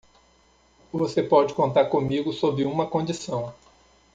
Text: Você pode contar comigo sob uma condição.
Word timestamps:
Você 0.91 1.21
pode 1.21 1.53
contar 1.53 1.85
comigo 1.85 2.33
sob 2.33 2.63
uma 2.65 2.87
condição. 2.87 3.53